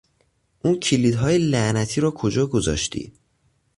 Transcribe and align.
اون 0.61 0.79
کلیدهای 0.79 1.37
لعنتی 1.37 2.01
را 2.01 2.11
کجا 2.11 2.47
گذاشتی؟ 2.47 3.13